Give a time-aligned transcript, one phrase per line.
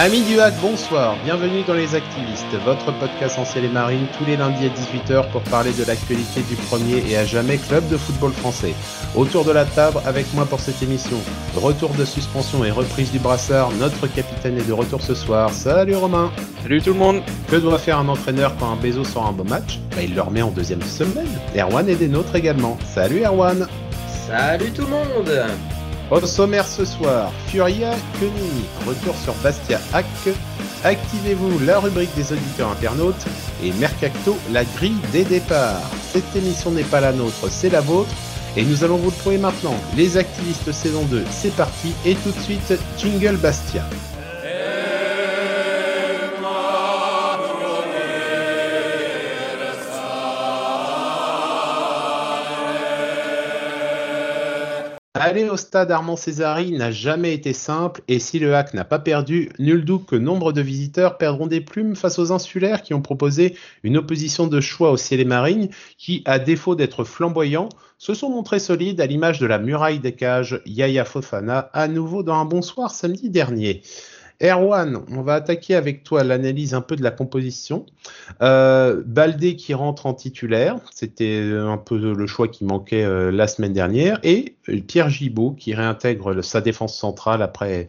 [0.00, 4.24] Amis du hack, bonsoir, bienvenue dans Les Activistes, votre podcast en ciel et marine tous
[4.24, 7.96] les lundis à 18h pour parler de l'actualité du premier et à jamais club de
[7.96, 8.74] football français.
[9.16, 11.16] Autour de la table, avec moi pour cette émission,
[11.56, 15.50] retour de suspension et reprise du brassard, notre capitaine est de retour ce soir.
[15.50, 16.30] Salut Romain
[16.62, 17.20] Salut tout le monde
[17.50, 19.80] Que doit faire un entraîneur quand un Bézo sort un beau match?
[19.96, 21.26] Bah, Il le remet en deuxième semaine.
[21.56, 22.78] Erwan est des nôtres également.
[22.94, 23.66] Salut Erwan
[24.28, 25.48] Salut tout le monde
[26.10, 30.06] au sommaire ce soir, Furia Koenig, retour sur Bastia Hack,
[30.84, 33.26] activez-vous la rubrique des auditeurs internautes
[33.62, 35.82] et Mercacto, la grille des départs.
[36.12, 38.14] Cette émission n'est pas la nôtre, c'est la vôtre
[38.56, 39.74] et nous allons vous le maintenant.
[39.96, 43.84] Les activistes saison 2, c'est parti et tout de suite, Jingle Bastia.
[55.20, 59.00] Aller au stade Armand Césari n'a jamais été simple et si le hack n'a pas
[59.00, 63.02] perdu, nul doute que nombre de visiteurs perdront des plumes face aux insulaires qui ont
[63.02, 68.14] proposé une opposition de choix au ciel et marine qui, à défaut d'être flamboyants, se
[68.14, 72.36] sont montrés solides à l'image de la muraille des cages Yaya Fofana à nouveau dans
[72.36, 73.82] un bonsoir samedi dernier.
[74.40, 77.86] Erwan, on va attaquer avec toi l'analyse un peu de la composition.
[78.40, 83.48] Euh, Baldé qui rentre en titulaire, c'était un peu le choix qui manquait euh, la
[83.48, 87.88] semaine dernière, et euh, Pierre Gibaud qui réintègre sa défense centrale après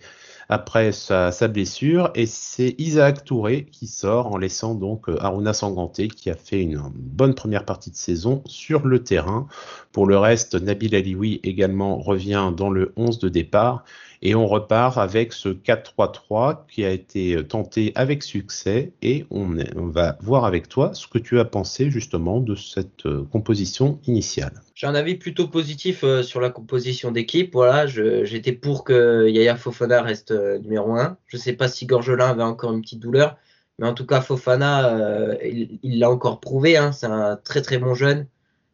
[0.92, 2.12] sa, blessure.
[2.16, 6.62] Et c'est Isaac Touré qui sort en laissant donc euh, Aruna Sanganté qui a fait
[6.62, 9.48] une bonne première partie de saison sur le terrain.
[9.92, 13.84] Pour le reste, Nabil Alioui également revient dans le 11 de départ.
[14.22, 18.92] Et on repart avec ce 4-3-3 qui a été tenté avec succès.
[19.02, 23.24] Et on, va voir avec toi ce que tu as pensé justement de cette euh,
[23.32, 24.62] composition initiale.
[24.76, 27.54] J'ai un avis plutôt positif euh, sur la composition d'équipe.
[27.54, 31.18] Voilà, j'étais pour que Yaya Fofana reste euh, numéro 1.
[31.28, 33.38] Je ne sais pas si Gorgelin avait encore une petite douleur.
[33.78, 36.76] Mais en tout cas, Fofana, il l'a encore prouvé.
[36.76, 36.92] Hein.
[36.92, 38.28] C'est un très très bon jeune.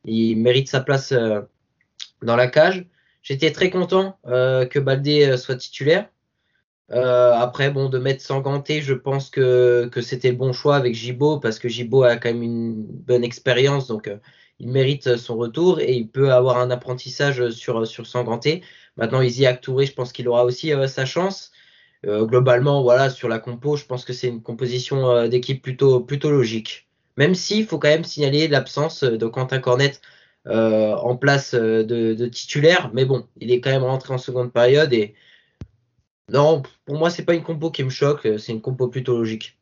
[0.03, 1.13] Il mérite sa place
[2.23, 2.87] dans la cage.
[3.25, 6.07] J'étais très content euh, que Baldé euh, soit titulaire.
[6.91, 10.93] Euh, après, bon, de mettre Sanganté, je pense que, que c'était le bon choix avec
[10.93, 14.11] Gibo parce que Gibo a quand même une bonne expérience, donc
[14.59, 18.61] il mérite son retour et il peut avoir un apprentissage sur, sur Sanganté.
[18.95, 21.51] Maintenant, Isiak Touré, je pense qu'il aura aussi sa chance.
[22.05, 26.87] globalement, voilà, sur la compo, je pense que c'est une composition d'équipe plutôt, plutôt logique.
[27.17, 29.93] Même s'il faut quand même signaler l'absence de Quentin Cornet
[30.47, 32.91] euh, en place euh, de, titulaire.
[32.93, 35.15] Mais bon, il est quand même rentré en seconde période et
[36.31, 39.57] non, pour moi, c'est pas une compo qui me choque, c'est une compo plutôt logique.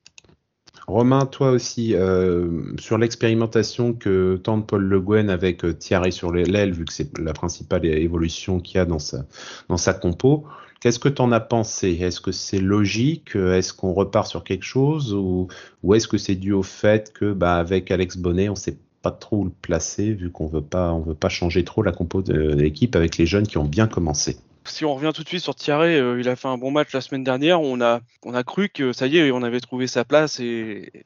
[0.88, 6.74] Romain, toi aussi, euh, sur l'expérimentation que tente Paul Le Guen avec Thierry sur l'aile,
[6.74, 9.26] vu que c'est la principale évolution qu'il y a dans sa,
[9.70, 10.46] dans sa compo,
[10.82, 11.98] qu'est-ce que tu en as pensé?
[12.02, 13.38] Est-ce que c'est logique?
[13.38, 15.14] Est-ce qu'on repart sur quelque chose?
[15.14, 15.48] Ou,
[15.94, 19.44] est-ce que c'est dû au fait que, bah, avec Alex Bonnet, on sait pas trop
[19.44, 22.96] le placer vu qu'on veut pas, on veut pas changer trop la compo de, l'équipe
[22.96, 24.38] avec les jeunes qui ont bien commencé.
[24.66, 26.94] Si on revient tout de suite sur Thierry, euh, il a fait un bon match
[26.94, 27.62] la semaine dernière.
[27.62, 31.06] On a, on a cru que ça y est, on avait trouvé sa place et,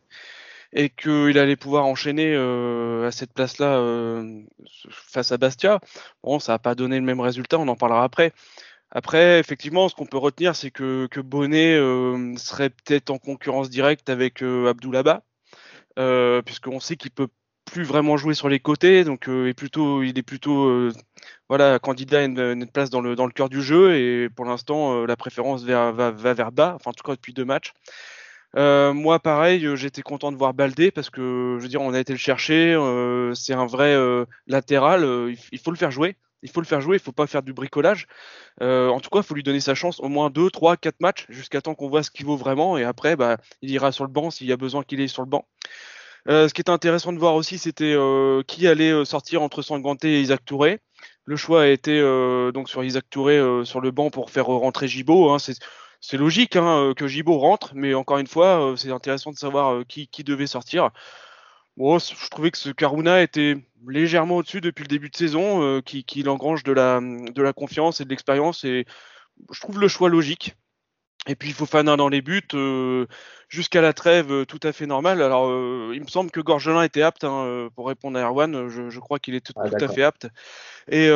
[0.74, 4.44] et qu'il allait pouvoir enchaîner euh, à cette place-là euh,
[4.92, 5.80] face à Bastia.
[6.24, 8.32] Bon, ça n'a pas donné le même résultat, on en parlera après.
[8.92, 11.76] Après, effectivement, ce qu'on peut retenir, c'est que, que Bonnet
[12.38, 15.24] serait peut-être en concurrence directe avec Abdoulaba,
[16.46, 17.28] puisqu'on sait qu'il peut
[17.72, 20.92] plus vraiment jouer sur les côtés, donc euh, est plutôt, il est plutôt euh,
[21.50, 23.96] voilà, candidat à une, place dans le, dans le cœur du jeu.
[23.96, 27.34] Et pour l'instant, euh, la préférence va, va, vers bas, enfin en tout cas depuis
[27.34, 27.74] deux matchs.
[28.56, 32.14] moi, pareil, j'étais content de voir Baldé parce que je veux dire, on a été
[32.14, 32.74] le chercher.
[33.36, 33.96] c'est un vrai
[34.48, 35.04] latéral.
[35.52, 36.18] Il, faut le faire jouer.
[36.44, 36.98] Il faut le faire jouer.
[36.98, 38.08] Il faut pas faire du bricolage.
[38.62, 41.26] en tout cas, il faut lui donner sa chance au moins deux, trois, quatre matchs
[41.30, 42.78] jusqu'à temps qu'on voit ce qu'il vaut vraiment.
[42.78, 45.22] Et après, bah, il ira sur le banc s'il y a besoin qu'il est sur
[45.22, 45.46] le banc.
[46.30, 49.62] Euh, ce qui était intéressant de voir aussi, c'était euh, qui allait euh, sortir entre
[49.62, 50.80] Sanganté et Isaac Touré.
[51.24, 52.02] Le choix a été
[52.54, 55.30] donc sur Isaac Touré sur le banc pour faire rentrer Gibo.
[55.30, 55.38] Hein.
[55.40, 60.08] C'est logique hein, que Gibo rentre, mais encore une fois, c'est intéressant de savoir qui,
[60.24, 60.92] devait sortir.
[61.78, 66.26] je trouvais que ce Karuna était légèrement au-dessus depuis le début de saison, qui, qui
[66.30, 68.64] engrange de la, de la confiance et de l'expérience.
[68.64, 68.86] Et
[69.52, 70.56] je trouve le choix logique.
[71.28, 73.06] Et puis Fofana dans les buts, euh,
[73.50, 75.22] jusqu'à la trêve, euh, tout à fait normal.
[75.22, 78.70] Alors, euh, il me semble que Gorgelin était apte hein, pour répondre à Erwan.
[78.70, 80.28] Je, crois qu'il est tout, ah, à fait apte.
[80.90, 81.10] Et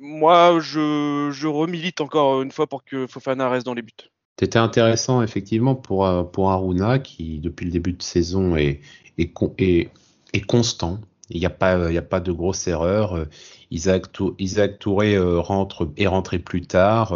[0.00, 3.92] moi, je, je remilite encore une fois pour que Fofana reste dans les buts.
[4.38, 8.80] C'était intéressant, effectivement, pour, pour Aruna, qui, depuis le début de saison, est,
[9.18, 9.90] est, est,
[10.32, 11.00] est constant.
[11.30, 13.26] Il n'y a, pas, a pas de grosse erreur.
[13.70, 14.06] Isaac,
[14.38, 17.14] Isaac Touré rentre, est rentré plus tard.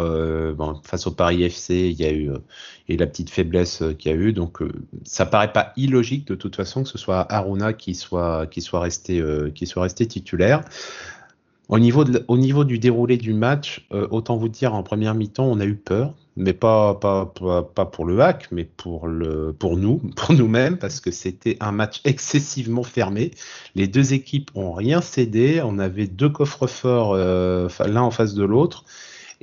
[0.83, 2.29] face au Paris FC, il y a eu
[2.89, 4.33] et la petite faiblesse qu'il y a eu.
[4.33, 4.59] Donc,
[5.03, 8.81] ça paraît pas illogique de toute façon que ce soit Aruna qui soit, qui soit,
[8.81, 9.23] resté,
[9.55, 10.63] qui soit resté titulaire.
[11.69, 15.59] Au niveau, au niveau du déroulé du match, autant vous dire, en première mi-temps, on
[15.59, 19.97] a eu peur mais pas, pas, pas, pour le hack, mais pour, le, pour nous,
[20.15, 23.31] pour nous-mêmes, parce que c'était un match excessivement fermé.
[23.75, 25.61] Les deux équipes ont rien cédé.
[25.63, 28.85] On avait deux coffres forts euh, l'un en face de l'autre.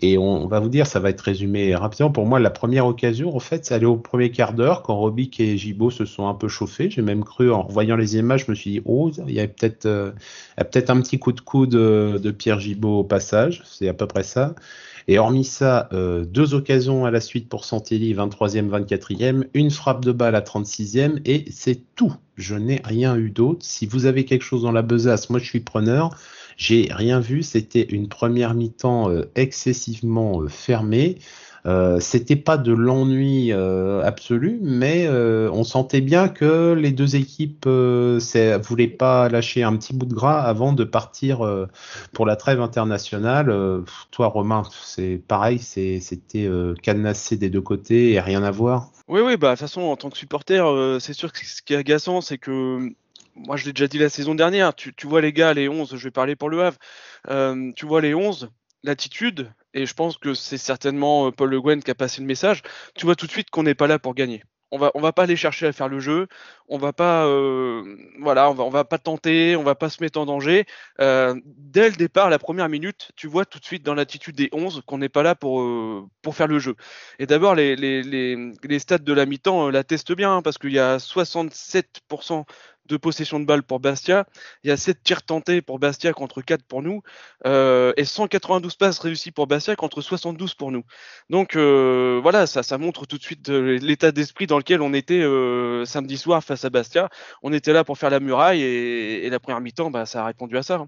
[0.02, 2.10] Et on, va vous dire, ça va être résumé rapidement.
[2.10, 5.38] Pour moi, la première occasion, en fait, c'est aller au premier quart d'heure quand Robic
[5.40, 6.88] et Gibo se sont un peu chauffés.
[6.90, 9.46] J'ai même cru, en voyant les images, je me suis dit, oh, il y a
[9.46, 10.12] peut-être euh,
[10.56, 13.62] un petit coup de coude de, de Pierre Gibaud au passage.
[13.66, 14.54] C'est à peu près ça.
[15.08, 20.04] Et hormis ça, euh, deux occasions à la suite pour Santelli, 23e, 24e, une frappe
[20.04, 22.14] de balle à 36e, et c'est tout.
[22.36, 23.64] Je n'ai rien eu d'autre.
[23.64, 26.16] Si vous avez quelque chose dans la besace, moi je suis preneur.
[26.60, 27.42] J'ai rien vu.
[27.42, 31.18] C'était une première mi-temps euh, excessivement euh, fermée.
[31.64, 37.66] Euh, c'était pas de l'ennui euh, absolu, mais on sentait bien que les deux équipes
[37.66, 41.40] ne voulaient pas lâcher un petit bout de gras avant de partir
[42.12, 43.54] pour la trêve internationale.
[44.10, 46.48] toi, Romain, c'est pareil, c'était
[46.82, 48.90] cadenassé des deux côtés et rien à voir.
[49.08, 50.64] Oui, oui, bah de toute façon, en tant que supporter,
[50.98, 52.90] c'est sûr que ce qui est agaçant, c'est que
[53.34, 54.74] moi, je l'ai déjà dit la saison dernière.
[54.74, 56.78] Tu, vois les gars, les 11, je vais parler pour le Havre.
[57.74, 58.50] tu vois les 11,
[58.82, 62.26] l'attitude, et je pense que c'est certainement euh, Paul Le Guen qui a passé le
[62.26, 62.62] message,
[62.94, 64.42] tu vois tout de suite qu'on n'est pas là pour gagner.
[64.72, 66.28] On va, on va pas aller chercher à faire le jeu,
[66.68, 70.26] on va pas, euh, voilà, on va, pas tenter, on va pas se mettre en
[70.26, 70.64] danger.
[71.00, 74.48] Euh, dès le départ, la première minute, tu vois tout de suite dans l'attitude des
[74.52, 75.66] 11 qu'on n'est pas là pour,
[76.22, 76.76] pour faire le jeu.
[77.18, 80.72] Et d'abord, les, les, les, les stats de la mi-temps l'attestent bien, hein, parce qu'il
[80.72, 82.44] y a 67%
[82.90, 84.26] de possession de balle pour Bastia.
[84.64, 87.02] Il y a 7 tirs tentés pour Bastia contre 4 pour nous.
[87.46, 90.82] Euh, et 192 passes réussies pour Bastia contre 72 pour nous.
[91.30, 95.20] Donc euh, voilà, ça, montre tout de suite euh, l'état d'esprit dans lequel on était
[95.86, 97.08] samedi soir face à Bastia.
[97.42, 100.58] On était là pour faire la muraille et, la première mi-temps, bah, ça a répondu
[100.58, 100.84] à ça.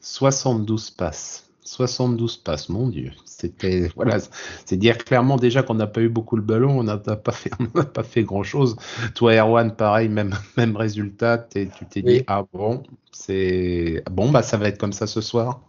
[0.00, 0.94] 72 hein.
[0.98, 1.47] passes.
[1.68, 3.12] 72 passes, mon Dieu.
[3.24, 4.18] C'était voilà,
[4.64, 7.50] c'est dire clairement déjà qu'on n'a pas eu beaucoup le ballon, on n'a pas fait,
[7.94, 8.76] pas fait grand chose.
[9.14, 11.38] Toi, Erwan, pareil, même même résultat.
[11.38, 12.82] tu t'es dit ah bon,
[13.12, 15.60] c'est bon bah ça va être comme ça ce soir.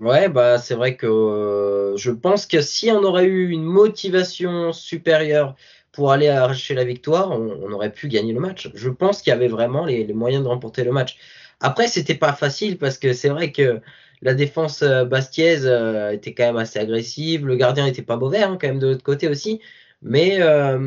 [0.00, 4.72] Ouais, bah c'est vrai que euh, je pense que si on aurait eu une motivation
[4.72, 5.54] supérieure
[5.92, 8.68] pour aller arracher la victoire, on, aurait pu gagner le match.
[8.74, 11.16] Je pense qu'il y avait vraiment les, les moyens de remporter le match.
[11.60, 13.80] Après, c'était pas facile parce que c'est vrai que
[14.24, 17.46] la défense euh, bastiaise euh, était quand même assez agressive.
[17.46, 19.60] Le gardien était pas mauvais, hein, quand même, de l'autre côté aussi.
[20.00, 20.78] Mais euh,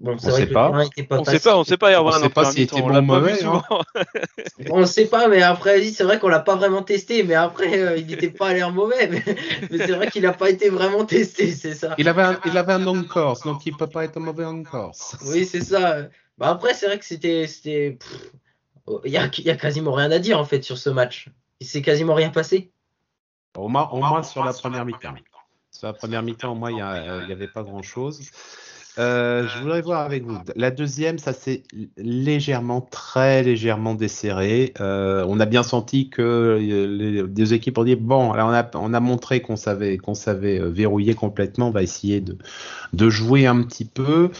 [0.00, 0.66] bon, c'est vrai que pas.
[0.68, 3.00] le pas on sait pas, on sait pas, on sait pas s'il était bon ou
[3.02, 3.42] mauvais.
[3.44, 3.62] Hein.
[4.70, 7.22] on ne sait pas, mais après, c'est vrai qu'on l'a pas vraiment testé.
[7.22, 9.08] Mais après, il n'était pas à l'air mauvais.
[9.08, 9.22] Mais,
[9.70, 11.94] c'est vrai qu'il n'a pas été vraiment testé, c'est ça.
[11.98, 14.64] Il avait un, il avait un long course, donc il peut pas être mauvais en
[14.64, 15.16] course.
[15.28, 16.08] Oui, c'est ça.
[16.36, 17.46] Bah, après, c'est vrai que c'était.
[19.04, 21.28] Il y a, y a quasiment rien à dire en fait sur ce match.
[21.60, 22.70] Il s'est quasiment rien passé.
[23.56, 25.14] Au moins, au moins sur la première mi-temps.
[25.70, 28.30] Sur la première mi-temps, au moins, il n'y avait pas grand-chose.
[28.98, 30.38] Euh, je voudrais voir avec vous.
[30.54, 31.64] La deuxième, ça s'est
[31.98, 34.72] légèrement, très légèrement desserré.
[34.80, 38.50] Euh, on a bien senti que euh, les deux équipes ont dit bon, là on
[38.50, 41.68] a, on a montré qu'on savait, qu'on savait verrouiller complètement.
[41.68, 42.38] On va essayer de,
[42.94, 44.30] de jouer un petit peu.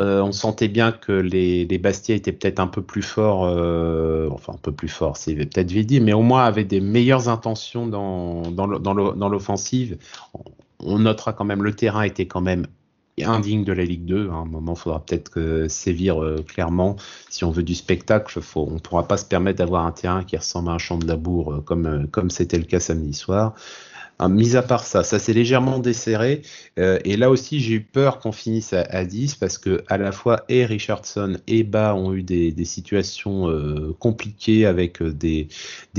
[0.00, 4.52] Euh, on sentait bien que les, les étaient peut-être un peu plus forts, euh, enfin
[4.54, 8.42] un peu plus forts, c'est peut-être vite mais au moins avaient des meilleures intentions dans,
[9.28, 9.98] l'offensive.
[10.80, 12.66] On notera quand même le terrain était quand même
[13.20, 14.30] indigne de la Ligue 2.
[14.30, 16.94] À un moment, il faudra peut-être sévir euh, clairement.
[17.28, 20.36] Si on veut du spectacle, on ne pourra pas se permettre d'avoir un terrain qui
[20.36, 23.54] ressemble à un champ de labour comme c'était le cas samedi soir.
[24.20, 26.42] Hein, mis à part ça, ça s'est légèrement desserré.
[26.78, 30.10] Euh, et là aussi, j'ai eu peur qu'on finisse à, 10 parce que à la
[30.10, 35.48] fois et Richardson et Bas ont eu des, situations euh, compliquées avec euh, des,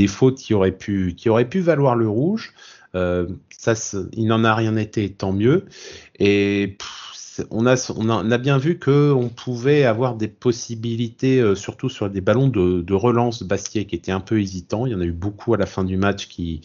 [0.08, 1.16] fautes qui auraient pu,
[1.62, 2.54] valoir le rouge.
[2.94, 3.74] ça,
[4.14, 5.66] il n'en a rien été, tant mieux.
[6.20, 6.78] Et
[7.52, 12.94] on a, bien vu qu'on pouvait avoir des possibilités, surtout sur des ballons de, de
[12.94, 14.86] relance Bastier qui étaient un peu hésitants.
[14.86, 16.62] Il y en a eu beaucoup à la fin du match qui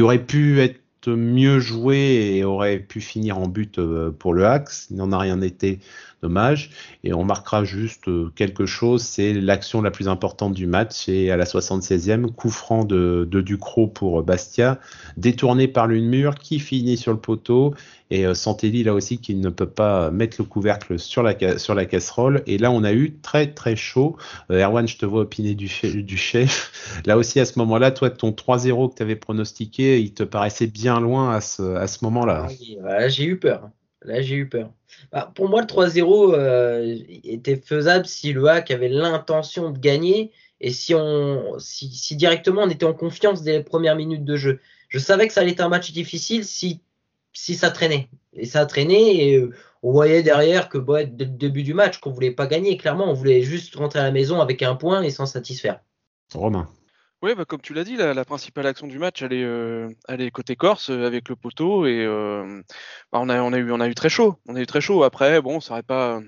[0.00, 4.88] auraient pu être mieux joué et aurait pu finir en but euh, pour le Axe.
[4.90, 5.80] Il n'en a rien été,
[6.24, 6.70] dommage.
[7.04, 11.30] Et on marquera juste euh, quelque chose, c'est l'action la plus importante du match, et
[11.30, 14.80] à la 76e, coup franc de, de Ducrot pour Bastia,
[15.18, 17.74] détourné par l'une mur qui finit sur le poteau
[18.10, 22.42] Et euh, Santelli, là aussi, qui ne peut pas mettre le couvercle sur la, casserole.
[22.46, 24.16] Et là, on a eu très, très chaud.
[24.50, 27.02] Euh, Erwan, je te vois opiner du, chef.
[27.06, 30.68] Là aussi, à ce moment-là, toi, ton 3-0 que tu avais pronostiqué, il te paraissait
[30.68, 32.48] bien loin à ce, à ce moment-là.
[32.88, 33.68] Ah j'ai eu peur.
[34.04, 34.70] Là, j'ai eu peur.
[35.12, 40.30] Bah, pour moi, le 3-0 euh, était faisable si le hack avait l'intention de gagner
[40.60, 44.60] et si, on, si, directement on était en confiance dès les premières minutes de jeu.
[44.88, 46.80] Je savais que ça allait être un match difficile si
[47.34, 48.08] si ça traînait.
[48.32, 51.74] Et ça a traîné et euh, on voyait derrière que bon, dès le début du
[51.74, 52.76] match qu'on voulait pas gagner.
[52.76, 55.80] Clairement, on voulait juste rentrer à la maison avec un point et s'en satisfaire.
[56.32, 56.68] Romain.
[57.24, 59.88] Oui, bah, comme tu l'as dit, la, principale action du match, elle est, euh,
[60.30, 63.88] côté Corse euh, avec le poteau et bah, on, a, on, a eu, on a
[63.88, 64.36] eu très chaud.
[64.46, 65.04] On a eu très chaud.
[65.04, 66.20] Après, bon, ça aurait pas.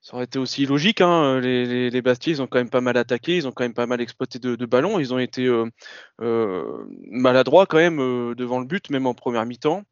[0.00, 1.02] Ça aurait été aussi logique.
[1.02, 1.40] Hein.
[1.40, 3.74] Les, les, les, Bastiers, ils ont quand même pas mal attaqué, ils ont quand même
[3.74, 5.46] pas mal exploité de, de ballons, ils ont été
[6.18, 7.98] maladroits quand même
[8.34, 9.84] devant le but, même en première mi-temps.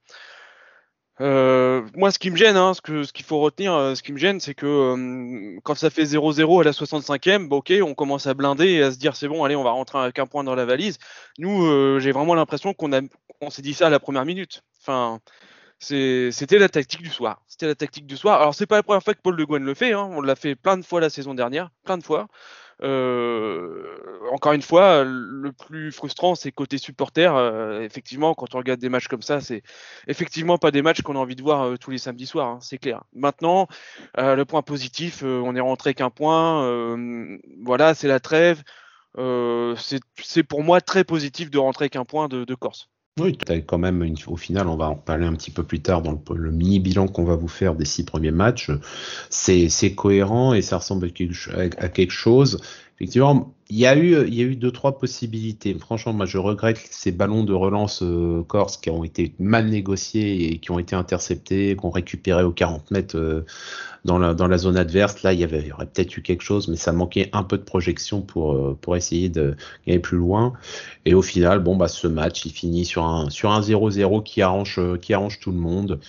[1.20, 4.12] Euh, moi, ce qui me gêne, hein, ce qu'il ce faut retenir, euh, ce qui
[4.12, 7.94] me gêne, c'est que euh, quand ça fait 0-0 à la 65e, bah, ok, on
[7.94, 10.26] commence à blinder et à se dire c'est bon, allez, on va rentrer avec un
[10.26, 10.98] point dans la valise.
[11.38, 13.00] Nous, j'ai vraiment l'impression qu'on a,
[13.40, 14.62] on s'est dit ça à la première minute.
[14.80, 15.20] Enfin,
[15.80, 17.42] c'était la tactique du soir.
[17.46, 18.40] C'était la tactique du soir.
[18.40, 19.92] Alors, c'est pas la première fois que Paul de Guen le fait.
[19.92, 20.08] Hein.
[20.12, 22.28] On l'a fait plein de fois la saison dernière, plein de fois.
[22.82, 23.84] Euh,
[24.30, 27.34] encore une fois, le plus frustrant, c'est côté supporter.
[27.34, 29.62] Euh, effectivement, quand on regarde des matchs comme ça, c'est
[30.06, 32.58] effectivement pas des matchs qu'on a envie de voir euh, tous les samedis soirs, hein,
[32.60, 33.02] c'est clair.
[33.14, 33.66] Maintenant,
[34.16, 36.96] le point positif, on est rentré qu'un point.
[37.62, 38.62] voilà, c'est la trêve.
[39.16, 42.88] c'est pour moi très positif de rentrer qu'un point de, Corse.
[43.18, 46.20] Oui, quand même, au final, on va en parler un petit peu plus tard dans
[46.34, 48.70] le, mini bilan qu'on va vous faire des six premiers matchs.
[49.30, 52.60] C'est cohérent et ça ressemble à quelque chose.
[53.00, 55.72] Effectivement, il y a eu, il y a eu deux trois possibilités.
[55.74, 60.52] Franchement, moi, je regrette ces ballons de relance euh, corse qui ont été mal négociés
[60.52, 63.46] et qui ont été interceptés, qu'on récupérait aux 40 mètres euh,
[64.04, 65.22] dans, la, dans la zone adverse.
[65.22, 67.44] Là, il y, avait, il y aurait peut-être eu quelque chose, mais ça manquait un
[67.44, 69.54] peu de projection pour, euh, pour essayer de
[69.86, 70.54] gagner plus loin.
[71.04, 74.42] Et au final, bon, bah, ce match, il finit sur un sur un 0-0 qui
[74.42, 76.00] arrange, qui arrange tout le monde.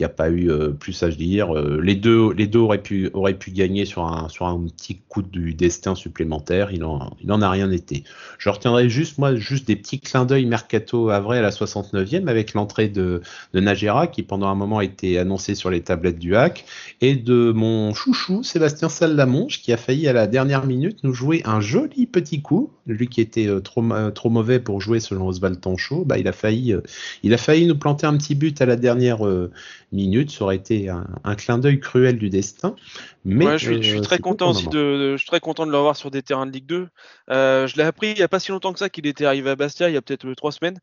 [0.00, 1.56] Il n'y a pas eu euh, plus à dire.
[1.56, 4.98] Euh, les deux, les deux auraient pu, auraient pu gagner sur un, sur un petit
[5.08, 6.72] coup du destin supplémentaire.
[6.72, 8.02] Il en, il en a rien été.
[8.38, 12.54] Je retiendrai juste, moi, juste des petits clins d'œil mercato vrai à la 69e avec
[12.54, 13.22] l'entrée de,
[13.52, 16.64] de Najera qui pendant un moment a été annoncé sur les tablettes du hack
[17.00, 21.42] et de mon chouchou Sébastien Salamonge qui a failli à la dernière minute nous jouer
[21.44, 22.72] un joli petit coup.
[22.88, 26.32] Lui qui était euh, trop, trop mauvais pour jouer selon Oswald Tanchot, bah, il a
[26.32, 26.74] failli,
[27.22, 29.24] il a failli nous planter un petit but à la dernière
[29.94, 32.74] minutes, ça aurait été un, clin d'œil cruel du destin.
[33.24, 36.10] Mais je, suis, euh, très content aussi de, je suis très content de l'avoir sur
[36.10, 36.88] des terrains de Ligue 2.
[37.30, 39.48] Euh, je l'ai appris il n'y a pas si longtemps que ça qu'il était arrivé
[39.48, 40.78] à Bastia, il y a peut-être euh, trois semaines,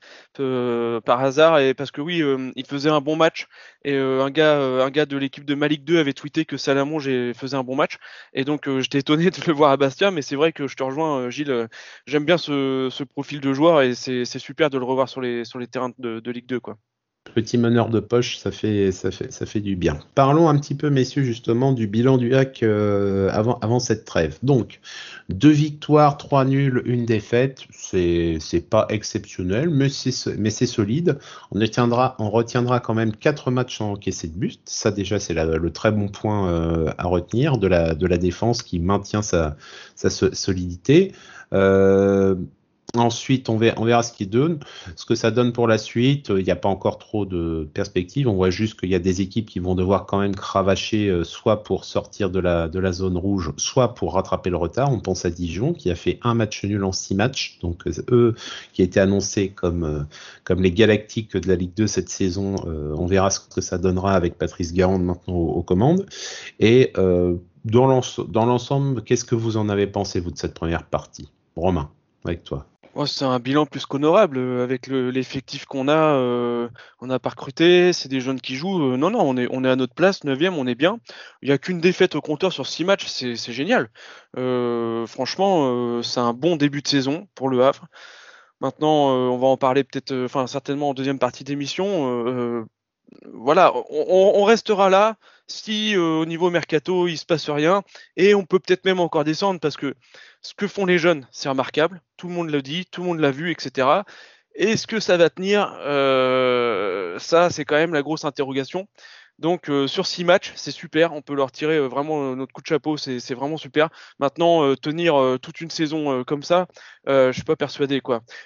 [1.06, 2.24] par hasard, et parce que oui,
[2.56, 3.48] il faisait un bon match
[3.84, 7.58] et un gars, un gars de l'équipe de Malik 2 avait tweeté que Salamon faisait
[7.58, 7.98] un bon match,
[8.34, 10.84] et donc j'étais étonné de le voir à Bastia, mais c'est vrai que je te
[10.84, 11.68] rejoins, Gilles.
[12.08, 15.60] J'aime bien ce, profil de joueur et c'est super de le revoir sur les, sur
[15.60, 16.78] les terrains de, de Ligue 2, quoi
[17.32, 20.00] petit meneur de poche, ça fait, du bien.
[20.16, 24.38] Parlons un petit peu, messieurs, justement, du bilan du hack euh, avant, cette trêve.
[24.44, 24.80] Donc,
[25.30, 27.64] deux victoires, trois nuls, une défaite.
[27.72, 31.20] C'est, pas exceptionnel, mais c'est, solide.
[31.52, 33.96] On retiendra, quand même quatre matchs en
[34.28, 34.60] de but.
[34.66, 39.22] Ça, déjà, c'est le très bon point euh, à retenir de la, défense qui maintient
[39.22, 39.56] sa,
[39.96, 41.14] sa solidité.
[41.54, 42.36] Euh,
[42.98, 44.60] Ensuite, on verra, ce qu'il donne,
[44.98, 46.28] ce que ça donne pour la suite.
[46.30, 48.28] Il n'y a pas encore trop de perspectives.
[48.28, 51.24] On voit juste qu'il y a des équipes qui vont devoir quand même cravacher, euh,
[51.24, 54.92] soit pour sortir de la, zone rouge, soit pour rattraper le retard.
[54.92, 57.60] On pense à Dijon, qui a fait un match nul en six matchs.
[57.62, 58.36] Donc, euh, eux,
[58.74, 60.04] qui étaient annoncés comme, euh,
[60.44, 64.14] comme les Galactiques de la Ligue 2 cette saison, on verra ce que ça donnera
[64.14, 66.06] avec Patrice Garande maintenant aux, commandes.
[66.60, 66.94] Et
[67.66, 71.30] dans l'ensemble, qu'est-ce que vous en avez pensé, vous, de cette première partie?
[71.56, 71.90] Romain,
[72.24, 72.71] avec toi
[73.06, 76.16] c'est un bilan plus qu'honorable euh, avec l'effectif qu'on a.
[76.16, 76.70] Euh,
[77.00, 78.94] on n'a pas recruté, c'est des jeunes qui jouent.
[78.94, 81.00] Euh, non, non, on est, on est à notre place, 9 on est bien.
[81.42, 83.90] Il n'y a qu'une défaite au compteur sur 6 matchs, c'est génial.
[85.08, 87.88] franchement, c'est un bon début de saison pour le Havre.
[88.62, 92.66] Maintenant, on va en parler peut-être, enfin certainement en deuxième partie d'émission.
[93.34, 95.18] voilà, on, restera là
[95.52, 97.84] si au niveau mercato il se passe rien
[98.18, 99.96] et on peut peut-être même encore descendre parce que
[100.42, 102.02] ce que font les jeunes, c'est remarquable.
[102.18, 103.88] Tout le monde le dit, tout le monde l'a vu, etc.
[104.56, 108.88] Est-ce que ça va tenir euh, Ça, c'est quand même la grosse interrogation.
[109.40, 111.14] Donc euh, sur six matchs, c'est super.
[111.14, 113.90] On peut leur tirer euh, vraiment euh, notre coup de chapeau, c'est vraiment super.
[114.20, 116.68] Maintenant, tenir toute une saison comme ça,
[117.08, 118.02] je suis pas persuadé.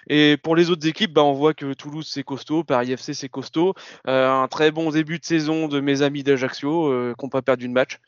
[0.08, 3.30] Et pour les autres équipes, bah, on voit que Toulouse c'est costaud, Paris FC c'est
[3.30, 3.74] costaud.
[4.06, 7.74] un très bon début de saison de mes amis d'Ajaccio qui n'ont pas perdu de
[7.74, 8.00] match,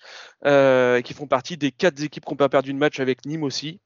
[1.04, 3.82] qui font partie des quatre équipes qui n'ont pas perdu de match avec Nîmes aussi.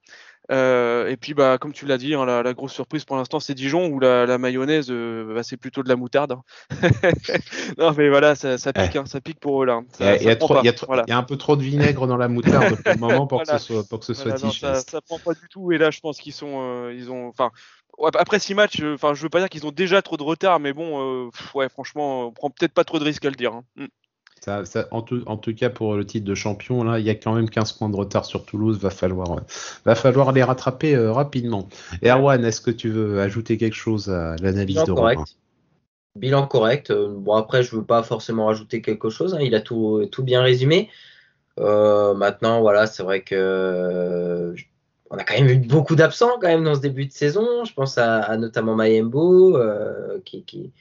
[0.52, 3.54] Euh, et puis, bah, comme tu l'as dit, hein, la, grosse surprise pour l'instant, c'est
[3.54, 6.34] Dijon, où la, mayonnaise, euh, bah, c'est plutôt de la moutarde.
[6.34, 6.44] Hein.
[7.78, 9.82] non, mais voilà, ça, pique, hein, ça pique pour eux là.
[10.00, 13.44] Il y, a un peu trop de vinaigre dans la moutarde pour le moment pour
[13.44, 15.72] que ce soit, pour que ce soit ça, ça prend pas du tout.
[15.72, 17.52] Et là, je pense qu'ils sont, euh, ils ont, enfin,
[18.16, 20.74] après six matchs, enfin, je veux pas dire qu'ils ont déjà trop de retard, mais
[20.74, 23.54] bon, ouais, franchement, on prend peut-être pas trop de risques à le dire.
[23.76, 23.86] Mm
[24.48, 27.74] en, tout, cas, pour le titre de champion, là, il y a quand même 15
[27.74, 28.80] points de retard sur Toulouse.
[28.80, 29.42] Va falloir, euh,
[29.86, 31.70] va falloir les rattraper euh, rapidement.
[32.04, 35.24] Erwan, est-ce que tu veux ajouter quelque chose à l'analyse de Romain?
[36.16, 36.90] Bilan correct.
[36.90, 39.36] Euh, bon, après, je ne veux pas forcément rajouter quelque chose.
[39.36, 39.42] Hein.
[39.42, 40.90] il a tout, tout bien résumé.
[41.58, 44.56] maintenant, voilà, c'est vrai que
[45.12, 47.64] on a quand même eu beaucoup d'absents quand même dans ce début de saison.
[47.64, 49.60] Je pense à, notamment Mayembo,
[50.26, 50.72] qui, qui,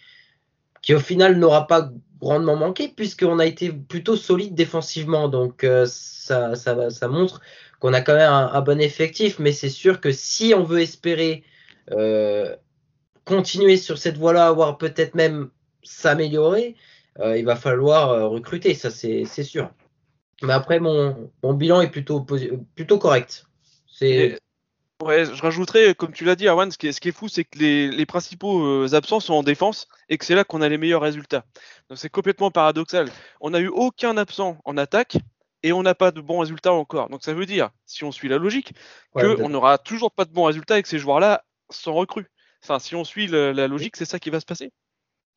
[0.83, 5.29] qui, au final n'aura pas grandement manqué puisqu'on a été plutôt solide défensivement.
[5.29, 7.41] Donc euh, ça, ça, ça, montre
[7.81, 9.39] qu'on a quand même un, bon effectif.
[9.39, 11.45] Mais c'est sûr que si on veut espérer
[11.93, 12.55] euh,
[13.25, 15.51] continuer sur cette voie-là, avoir peut-être même
[15.83, 16.77] s'améliorer,
[17.21, 19.71] euh, il va falloir recruter, ça c'est sûr.
[20.43, 22.25] Mais après, mon, mon, bilan est plutôt,
[22.75, 23.45] plutôt correct.
[23.87, 24.39] C'est
[25.01, 27.27] Ouais, je rajouterais, comme tu l'as dit, Arwan, ce qui est, ce qui est fou,
[27.27, 30.69] c'est que les, principaux euh, absents sont en défense et que c'est là qu'on a
[30.69, 31.45] les meilleurs résultats.
[31.89, 33.09] Donc c'est complètement paradoxal.
[33.41, 35.17] On n'a eu aucun absent en attaque
[35.63, 37.09] et on n'a pas de bons résultats encore.
[37.09, 38.75] Donc ça veut dire, si on suit la logique,
[39.13, 42.27] qu'on n'aura toujours pas de bons résultats avec ces joueurs-là sans recrue.
[42.63, 44.71] Enfin, si on suit la logique, c'est ça qui va se passer.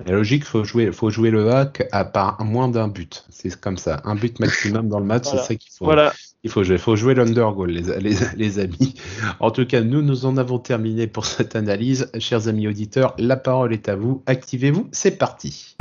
[0.06, 3.26] La logique, faut jouer, faut jouer le hack à part moins d'un but.
[3.30, 5.86] C'est comme ça, un but maximum dans le match, c'est ça qu'il faut.
[5.86, 6.14] Voilà.
[6.44, 8.96] Il faut jouer, faut jouer les, les, amis.
[9.40, 12.12] En tout cas, nous, nous en avons terminé pour cette analyse.
[12.20, 14.24] Chers amis auditeurs, la parole est à vous.
[14.26, 15.78] Activez-vous, c'est parti.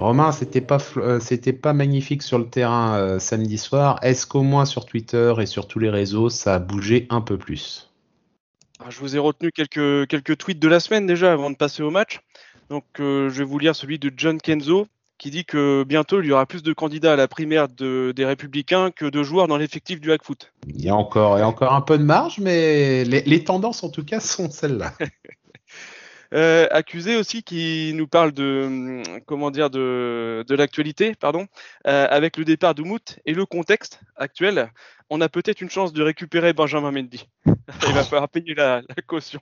[0.00, 3.98] Romain, c'était pas euh, c'était pas magnifique sur le terrain euh, samedi soir.
[4.00, 7.36] Est-ce qu'au moins sur Twitter et sur tous les réseaux, ça a bougé un peu
[7.36, 7.90] plus?
[8.78, 11.82] Ah, Je vous ai retenu quelques quelques tweets de la semaine déjà avant de passer
[11.82, 12.20] au match.
[12.70, 14.86] Donc euh, je vais vous lire celui de John Kenzo
[15.18, 18.90] qui dit que bientôt il y aura plus de candidats à la primaire des Républicains
[18.90, 20.54] que de joueurs dans l'effectif du hack-foot.
[20.66, 23.84] Il y a encore, il y a encore un peu de marge, mais les tendances
[23.84, 24.94] en tout cas sont celles-là.
[26.32, 31.46] Euh, accusé aussi qui nous parle de hum, comment dire de, de l'actualité, pardon,
[31.88, 34.70] euh, avec le départ d'Oumout et le contexte actuel,
[35.08, 37.28] on a peut-être une chance de récupérer Benjamin Mendy.
[37.46, 39.40] Il va falloir payer la, caution.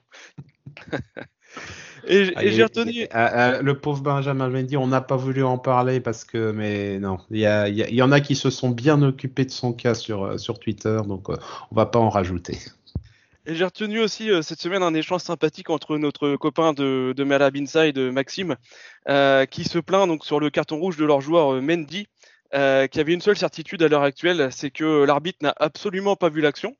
[2.07, 3.05] et, ah, j'ai retenu.
[3.11, 6.97] Ah, ah, le pauvre Benjamin Mendy, on n'a pas voulu en parler parce que, mais
[6.97, 9.93] non, il y, y, y, en a qui se sont bien occupés de son cas
[9.93, 11.37] sur, sur Twitter, donc euh,
[11.69, 12.57] on va pas en rajouter.
[13.45, 17.23] Et j'ai retenu aussi euh, cette semaine un échange sympathique entre notre copain de, de
[17.23, 18.57] Malab Inside, Maxime,
[19.07, 22.07] euh, qui se plaint donc sur le carton rouge de leur joueur euh, Mendy,
[22.51, 26.41] qui avait une seule certitude à l'heure actuelle, c'est que l'arbitre n'a absolument pas vu
[26.41, 26.75] l'action.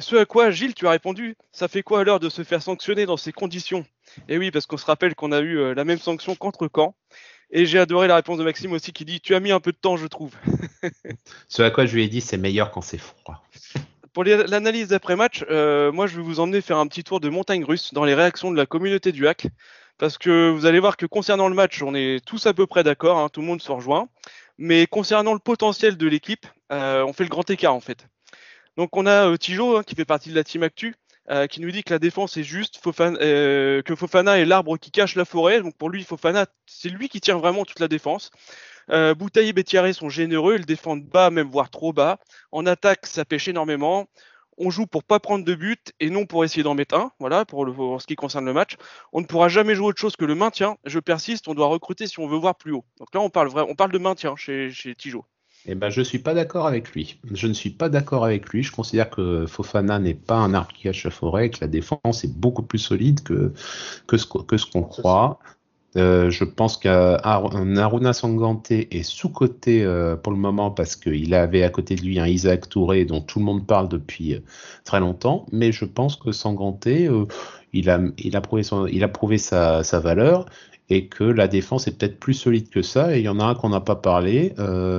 [0.00, 2.62] Ce à quoi, Gilles, tu as répondu, ça fait quoi à l'heure de se faire
[2.62, 3.84] sanctionner dans ces conditions?
[4.28, 6.96] Et oui, parce qu'on se rappelle qu'on a eu la même sanction contre Caen.
[7.50, 9.72] Et j'ai adoré la réponse de Maxime aussi qui dit Tu as mis un peu
[9.72, 10.34] de temps, je trouve.
[11.48, 13.42] Ce à quoi je lui ai dit C'est meilleur quand c'est froid.
[14.12, 17.64] Pour l'analyse d'après-match, euh, moi je vais vous emmener faire un petit tour de montagne
[17.64, 19.46] russe dans les réactions de la communauté du hack.
[19.98, 22.84] Parce que vous allez voir que concernant le match, on est tous à peu près
[22.84, 24.08] d'accord, hein, tout le monde se rejoint.
[24.56, 28.06] Mais concernant le potentiel de l'équipe, euh, on fait le grand écart en fait.
[28.76, 30.94] Donc on a euh, Tijo hein, qui fait partie de la team Actu,
[31.50, 35.26] qui nous dit que la défense est juste, que Fofana est l'arbre qui cache la
[35.26, 35.60] forêt.
[35.60, 38.30] Donc pour lui, Fofana, c'est lui qui tient vraiment toute la défense.
[38.90, 42.18] Euh, et Bétiaré sont généreux, ils défendent bas, même voire trop bas.
[42.52, 44.06] En attaque, ça pêche énormément.
[44.56, 47.12] On joue pour pas prendre de but et non pour essayer d'en mettre un.
[47.20, 48.76] Voilà, pour, le, ce qui concerne le match.
[49.12, 50.76] On ne pourra jamais jouer autre chose que le maintien.
[50.84, 52.84] Je persiste, on doit recruter si on veut voir plus haut.
[52.98, 55.24] Donc là, on parle, vrai, on parle de maintien chez, chez Tijo.
[55.66, 57.20] Eh ben, je suis pas d'accord avec lui.
[57.30, 58.62] Je ne suis pas d'accord avec lui.
[58.62, 62.24] Je considère que Fofana n'est pas un arbre qui cache la forêt, que la défense
[62.24, 63.52] est beaucoup plus solide que,
[64.06, 65.38] que ce, que ce qu'on croit.
[65.96, 71.70] Euh, je pense qu'Aruna Sangante est sous-coté euh, pour le moment parce qu'il avait à
[71.70, 74.40] côté de lui un Isaac Touré dont tout le monde parle depuis euh,
[74.84, 75.46] très longtemps.
[75.50, 76.86] Mais je pense que Sangante,
[77.72, 80.46] il, a, il, a prouvé, il a prouvé sa, sa, valeur
[80.90, 83.16] et que la défense est peut-être plus solide que ça.
[83.16, 84.54] Et il y en a un qu'on n'a pas parlé,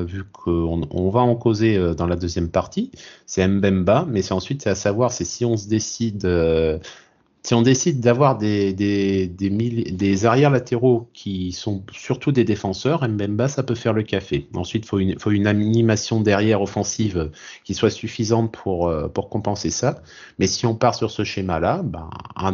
[0.06, 2.92] vu qu'on on va en causer dans la deuxième partie.
[3.26, 6.28] C'est Mbemba, mais c'est ensuite à savoir si on se décide
[7.44, 13.48] si on décide d'avoir des, des, des, arrières latéraux qui sont surtout des défenseurs, Mbemba,
[13.48, 14.48] ça peut faire le café.
[14.54, 17.32] Ensuite, il faut une, animation derrière offensive
[17.64, 20.02] qui soit suffisante pour, euh, pour compenser ça.
[20.38, 22.54] Mais si on part sur ce schéma-là, ben, un,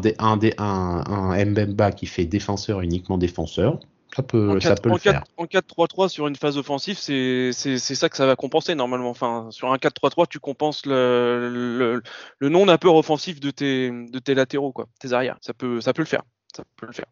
[0.60, 3.80] un Mbemba qui fait défenseur uniquement défenseur,
[4.16, 5.24] ça peut, ça peut le faire.
[5.36, 9.10] en 4-3-3 sur une phase offensive, c'est ça que ça va compenser normalement.
[9.10, 12.02] Enfin, sur un 4-3-3, tu compenses le, le,
[12.40, 15.38] le non-apport offensif de tes, de tes latéraux, quoi, tes arrières.
[15.42, 16.24] Ça peut, ça peut le faire.
[16.56, 17.08] Ça peut le faire.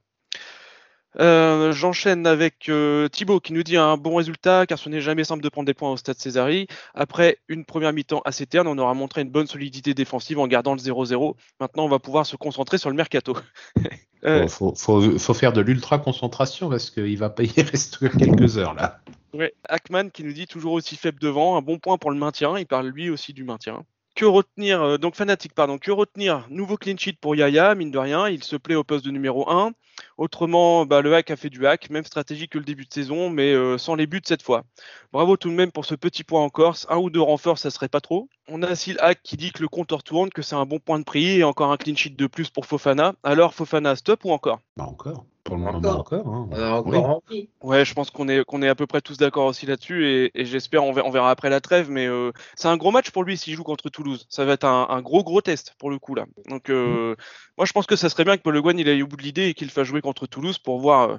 [1.20, 5.26] Euh, j'enchaîne avec euh, Thibaut qui nous dit un bon résultat car ce n'est jamais
[5.26, 6.68] simple de prendre des points au stade Césari.
[6.96, 10.74] Après une première mi-temps assez terne, on aura montré une bonne solidité défensive en gardant
[10.74, 11.36] le 0-0.
[11.60, 13.36] Maintenant, on va pouvoir se concentrer sur le mercato.
[14.25, 18.73] euh, faut, faut, faut, faire de l'ultra concentration parce qu'il va payer reste quelques heures
[18.73, 18.99] là.
[19.33, 19.53] Ouais.
[19.67, 22.57] Ackman qui nous dit toujours aussi faible devant, un bon point pour le maintien.
[22.57, 23.83] Il parle lui aussi du maintien
[24.15, 27.97] que retenir, euh, donc fanatique, pardon, que retenir Nouveau clean sheet pour Yaya, mine de
[27.97, 29.71] rien, il se plaît au poste de numéro 1.
[30.17, 33.29] Autrement, bah, le hack a fait du hack, même stratégie que le début de saison,
[33.29, 34.63] mais euh, sans les buts cette fois.
[35.12, 36.86] Bravo tout de même pour ce petit point en Corse.
[36.89, 38.29] Un ou deux renforts, ça serait pas trop.
[38.49, 40.99] On a Sil Hack qui dit que le compteur tourne, que c'est un bon point
[40.99, 43.13] de prix et encore un clean sheet de plus pour Fofana.
[43.23, 44.60] Alors Fofana, stop ou encore?
[44.75, 45.25] Bah encore.
[45.45, 46.27] Pour le moment encore.
[46.27, 46.49] Hein.
[46.53, 47.49] Euh, encore oui.
[47.62, 50.32] Ouais, je pense qu'on est, qu'on est à peu près tous d'accord aussi là-dessus et,
[50.36, 53.23] et j'espère, on, on, verra après la trêve, mais euh, c'est un gros match pour
[53.23, 54.25] lui s'il joue contre Toulouse.
[54.29, 56.25] Ça va être un, un, gros gros test pour le coup là.
[56.49, 57.15] Donc euh, mm.
[57.58, 59.17] moi je pense que ça serait bien que Paul Le Guen il aille au bout
[59.17, 61.17] de l'idée et qu'il fasse jouer contre Toulouse pour voir, euh,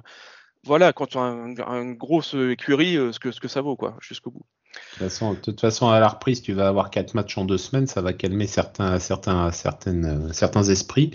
[0.63, 4.45] voilà, quand un, un grosse écurie, ce que, ce que ça vaut quoi, jusqu'au bout.
[4.75, 7.45] De toute, façon, de toute façon, à la reprise, tu vas avoir quatre matchs en
[7.45, 11.11] deux semaines, ça va calmer certains, certains, certaines, certains esprits.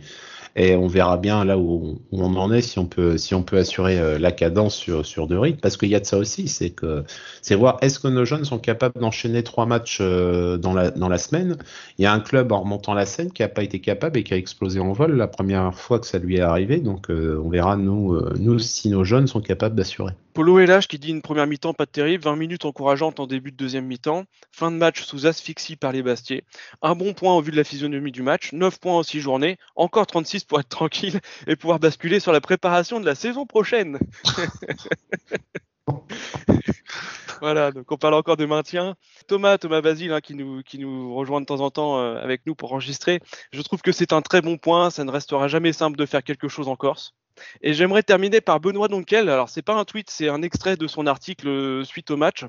[0.57, 3.43] Et on verra bien là où, où, on en est si on peut si on
[3.43, 5.61] peut assurer euh, la cadence sur sur deux rythmes.
[5.61, 7.05] Parce qu'il y a de ça aussi c'est que
[7.41, 11.09] c'est voir est-ce que nos jeunes sont capables d'enchaîner trois matchs euh, dans la dans
[11.09, 11.57] la semaine?
[11.99, 14.25] Il y a un club en remontant la scène qui a pas été capable et
[14.25, 16.81] qui a explosé en vol la première fois que ça lui est arrivé.
[16.81, 20.99] Donc euh, on verra nous nous si nos jeunes sont capables d'assurer Polo LH qui
[20.99, 24.71] dit une première mi-temps pas terrible, 20 minutes encourageantes en début de deuxième mi-temps, fin
[24.71, 26.45] de match sous asphyxie par les Bastiers,
[26.83, 29.59] un bon point au vu de la physionomie du match, 9 points en 6 journées,
[29.77, 33.99] encore 36 pour être tranquille et pouvoir basculer sur la préparation de la saison prochaine.
[37.41, 38.97] voilà, donc on parle encore de maintien.
[39.29, 42.55] Thomas, Thomas Basile, hein, qui, nous, qui rejoint de temps en temps euh, avec nous
[42.55, 43.21] pour enregistrer,
[43.53, 46.23] je trouve que c'est un très bon point, ça ne restera jamais simple de faire
[46.23, 47.15] quelque chose en Corse.
[47.63, 49.29] Et j'aimerais terminer par Benoît Donkel.
[49.29, 52.45] Alors, c'est pas un tweet, c'est un extrait de son article euh, suite au match,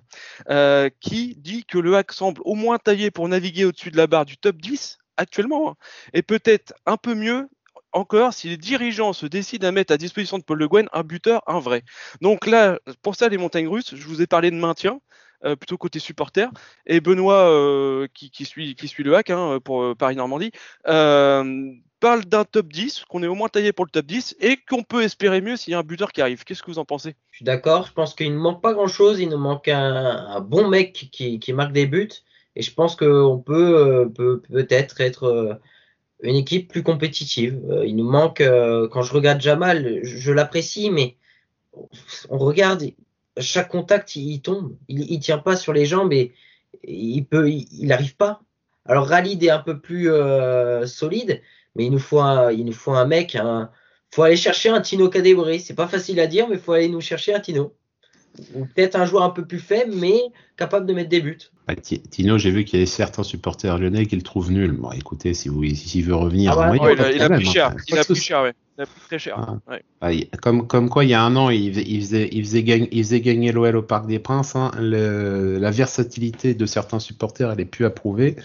[0.49, 4.07] euh, qui dit que le hack semble au moins taillé pour naviguer au-dessus de la
[4.07, 5.75] barre du top 10 actuellement, hein,
[6.13, 7.47] et peut-être un peu mieux
[7.93, 11.03] encore si les dirigeants se décident à mettre à disposition de Paul Le Guen un
[11.03, 11.83] buteur, un vrai.
[12.21, 14.99] Donc là, pour ça, les montagnes russes, je vous ai parlé de maintien.
[15.43, 16.51] Euh, plutôt côté supporter.
[16.85, 20.51] Et Benoît, euh, qui, suit, le hack hein, pour euh, Paris-Normandie,
[20.87, 24.57] euh, parle d'un top 10, qu'on est au moins taillé pour le top 10 et
[24.57, 26.43] qu'on peut espérer mieux s'il y a un buteur qui arrive.
[26.43, 27.15] Qu'est-ce que vous en pensez?
[27.31, 30.67] Je suis d'accord, je pense qu'il ne manque pas grand-chose, il nous manque un, bon
[30.67, 32.11] mec qui, marque des buts
[32.55, 35.59] et je pense qu'on peut peut peut-être être
[36.23, 37.61] une équipe plus compétitive.
[37.85, 38.43] il nous manque,
[38.91, 41.17] quand je regarde Jamal, je, l'apprécie, mais
[42.29, 42.83] on regarde,
[43.39, 44.75] chaque contact, il, il tombe.
[44.87, 46.33] Il, il, tient pas sur les jambes et
[46.83, 48.41] il peut, il n'arrive pas.
[48.85, 51.41] Alors Ralid est un peu plus euh, solide,
[51.75, 53.35] mais il nous faut un, il nous faut un mec.
[53.35, 53.69] Un,
[54.11, 55.59] faut aller chercher un Tino Cadebré.
[55.59, 57.75] C'est pas facile à dire, mais faut aller nous chercher un Tino.
[58.55, 60.19] Ou peut-être un joueur un peu plus faible, mais
[60.57, 61.51] capable de mettre des buts.
[61.75, 64.71] Tino, j'ai vu qu'il y a certains supporters lyonnais qui le trouvent nul.
[64.71, 67.75] Bon, écoutez, si vous, s'il veut revenir, ah ouais, il, il, a, plus cher.
[67.87, 68.53] Il a plus cher, ouais
[69.07, 69.35] très cher.
[69.37, 69.71] Ah.
[69.71, 69.83] Ouais.
[70.01, 72.89] Ah, comme, comme quoi, il y a un an, il, il faisait, il faisait, gagner,
[72.91, 74.55] il faisait gagner l'OL au Parc des Princes.
[74.55, 74.71] Hein.
[74.79, 78.35] Le, la versatilité de certains supporters, elle est plus approuvée.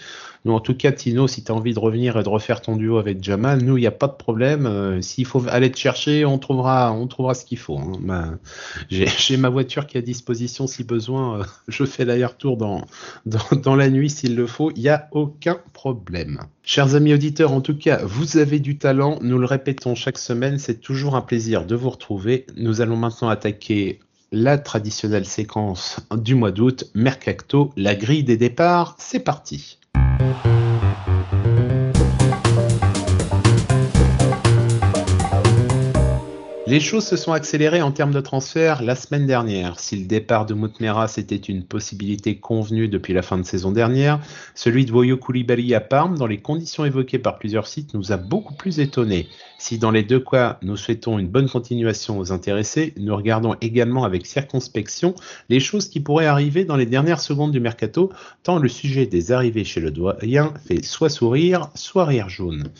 [0.45, 2.77] Nous, en tout cas, Tino, si tu as envie de revenir et de refaire ton
[2.77, 4.65] duo avec Jamal, nous, il n'y a pas de problème.
[4.65, 7.77] Euh, S'il faut aller te chercher, on trouvera, on trouvera ce qu'il faut.
[7.77, 7.93] Hein.
[8.01, 8.39] Ben,
[8.89, 11.39] J'ai ma voiture qui est à disposition si besoin.
[11.39, 12.85] Euh, je fais l'aller-retour dans,
[13.25, 14.71] dans, dans la nuit s'il le faut.
[14.75, 16.39] Il n'y a aucun problème.
[16.63, 19.19] Chers amis auditeurs, en tout cas, vous avez du talent.
[19.21, 20.59] Nous le répétons chaque semaine.
[20.59, 22.45] C'est toujours un plaisir de vous retrouver.
[22.55, 23.99] Nous allons maintenant attaquer
[24.31, 28.95] la traditionnelle séquence du mois d'août, Mercacto, la grille des départs.
[28.99, 29.79] C'est parti.
[36.67, 39.79] Les choses se sont accélérées en termes de transfert la semaine dernière.
[39.79, 44.19] Si le départ de Moutmeras était une possibilité convenue depuis la fin de saison dernière,
[44.53, 48.17] celui de Voyo Koulibaly à Parme, dans les conditions évoquées par plusieurs sites, nous a
[48.17, 49.29] beaucoup plus étonnés.
[49.57, 54.03] Si dans les deux cas, nous souhaitons une bonne continuation aux intéressés, nous regardons également
[54.03, 55.15] avec circonspection
[55.47, 58.11] les choses qui pourraient arriver dans les dernières secondes du mercato,
[58.43, 62.71] tant le sujet des arrivées chez le doyen fait soit sourire, soit rire jaune.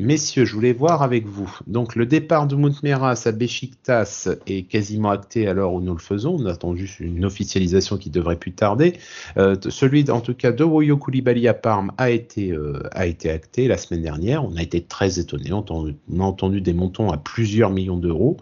[0.00, 1.56] Messieurs, je voulais voir avec vous.
[1.68, 6.00] Donc, le départ de Moutmeras à Besiktas est quasiment acté à l'heure où nous le
[6.00, 6.36] faisons.
[6.36, 8.94] On attend juste une officialisation qui devrait plus tarder.
[9.36, 13.30] Euh, celui, en tout cas, de Woyo Koulibaly à Parme a été, euh, a été
[13.30, 14.44] acté la semaine dernière.
[14.44, 15.52] On a été très étonnés.
[15.52, 18.36] On, on a entendu des montants à plusieurs millions d'euros.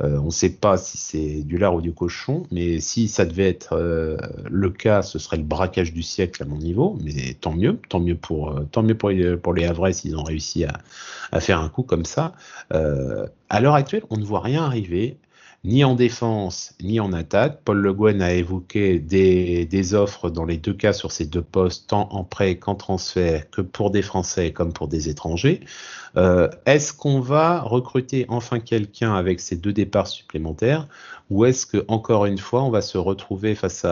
[0.00, 3.24] Euh, on ne sait pas si c'est du lard ou du cochon, mais si ça
[3.24, 4.16] devait être euh,
[4.48, 6.96] le cas, ce serait le braquage du siècle à mon niveau.
[7.02, 10.64] Mais tant mieux, tant mieux pour, euh, tant mieux pour, les Havrais s'ils ont réussi
[10.64, 10.78] à,
[11.32, 12.32] à, faire un coup comme ça.
[12.70, 15.16] à l'heure actuelle, on ne voit rien arriver
[15.68, 17.60] ni en défense ni en attaque.
[17.62, 21.90] Paul Le Guen a évoqué des, offres dans les deux cas sur ces deux postes,
[21.90, 25.60] tant en prêt qu'en transfert, que pour des Français comme pour des étrangers.
[26.16, 30.88] Euh, est-ce qu'on va recruter enfin quelqu'un avec ces deux départs supplémentaires
[31.28, 33.84] ou est-ce que encore une fois on va se retrouver face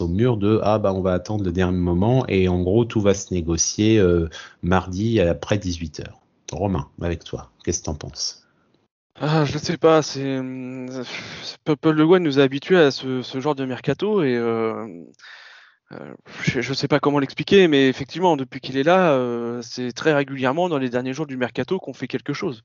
[0.00, 3.00] au mur de ah bah on va attendre le dernier moment et en gros tout
[3.00, 4.28] va se négocier euh,
[4.64, 6.06] mardi après 18h.
[6.52, 8.49] Romain, avec toi, qu'est-ce que tu en penses?
[9.22, 10.40] Ah, je ne sais pas, c'est
[11.64, 14.86] Paul Le nous a habitués à ce, genre de mercato et euh,
[15.92, 19.92] euh, je ne sais pas comment l'expliquer, mais effectivement, depuis qu'il est là, euh, c'est
[19.92, 22.62] très régulièrement dans les derniers jours du mercato qu'on fait quelque chose.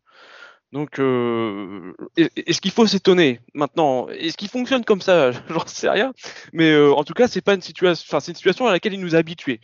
[0.72, 4.08] Donc, est-ce qu'il faut s'étonner maintenant?
[4.10, 5.32] Est-ce qu'il fonctionne comme ça?
[5.50, 6.14] J'en sais rien.
[6.54, 9.02] Mais en tout cas, c'est pas une situation, enfin, c'est une situation à laquelle il
[9.02, 9.60] nous a habitués.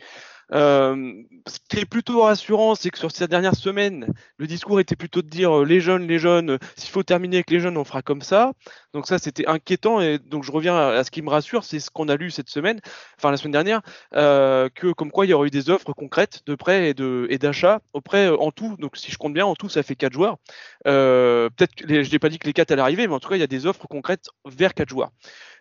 [0.52, 4.96] Euh, ce qui est plutôt rassurant, c'est que sur ces dernières semaines, le discours était
[4.96, 7.76] plutôt de dire euh, les jeunes, les jeunes, euh, s'il faut terminer avec les jeunes,
[7.76, 8.52] on fera comme ça.
[8.92, 10.00] Donc ça, c'était inquiétant.
[10.00, 12.50] Et donc je reviens à, ce qui me rassure, c'est ce qu'on a lu cette
[12.50, 12.80] semaine,
[13.18, 13.80] enfin la semaine dernière,
[14.12, 16.94] que comme quoi il y aurait eu des offres concrètes de prêt et
[17.30, 18.76] et d'achat auprès en tout.
[18.78, 20.36] Donc si je compte bien, en tout, ça fait quatre joueurs.
[20.84, 23.40] Peut-être je n'ai pas dit que les quatre allaient arriver, mais en tout cas, il
[23.40, 25.10] y a des offres concrètes vers quatre joueurs.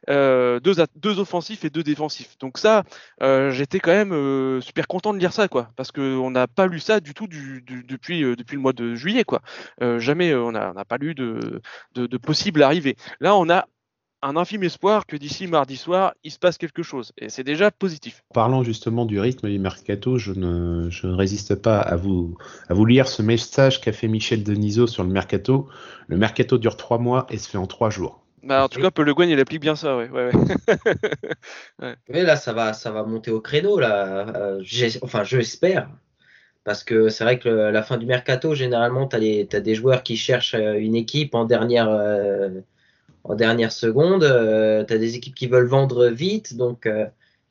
[0.09, 2.37] Euh, deux, offensifs et deux défensifs.
[2.39, 2.83] Donc ça,
[3.21, 6.67] euh, j'étais quand même euh, super content de lire ça, quoi, parce qu'on n'a pas
[6.67, 9.41] lu ça du tout depuis, le mois de juillet, quoi.
[9.99, 11.61] jamais on n'a pas lu de,
[12.17, 12.95] possible arrivée.
[13.19, 13.65] Là, on a
[14.23, 17.11] un infime espoir que d'ici mardi soir, il se passe quelque chose.
[17.17, 18.23] Et c'est déjà positif.
[18.33, 22.37] Parlant justement du rythme du mercato, je ne, je ne résiste pas à vous,
[22.69, 25.67] à vous lire ce message qu'a fait Michel Denisot sur le mercato.
[26.07, 28.20] Le mercato dure trois mois et se fait en trois jours.
[28.43, 30.09] Bah, en tout cas, Le Guen, il applique bien ça, ouais.
[30.09, 30.31] ouais,
[31.79, 31.95] ouais.
[32.23, 34.27] là, ça va, ça va monter au créneau, là.
[34.35, 34.63] Euh,
[35.03, 35.89] enfin, j'espère.
[36.63, 40.17] Parce que c'est vrai que la fin du mercato, généralement, tu as, des joueurs qui
[40.17, 42.49] cherchent euh, une équipe en dernière, euh,
[43.23, 44.21] en dernière seconde.
[44.21, 46.55] tu as des équipes qui veulent vendre vite.
[46.55, 46.89] Donc,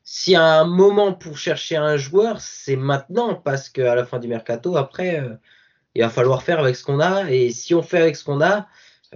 [0.02, 3.34] s'il y a un moment pour chercher un joueur, c'est maintenant.
[3.34, 5.22] Parce qu'à la fin du mercato, après,
[5.94, 7.30] il va falloir faire avec ce qu'on a.
[7.30, 8.62] Et si on fait avec ce qu'on a, euh,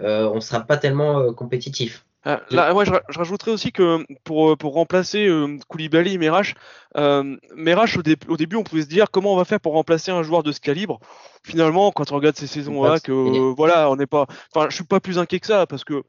[0.00, 2.04] on ne sera pas tellement euh, compétitif.
[2.26, 5.28] Ah, là, je, rajouterais aussi que pour, euh, pour remplacer
[5.68, 6.54] Koulibaly et Merash,
[6.96, 10.10] euh, Merash au, au, début on pouvait se dire comment on va faire pour remplacer
[10.10, 11.00] un joueur de ce calibre?
[11.42, 13.12] Finalement, quand on regarde ces saisons-là, que
[13.54, 16.02] voilà, on n'est pas, enfin, je suis pas plus inquiet que ça parce que